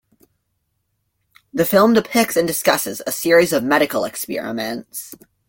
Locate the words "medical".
3.63-4.03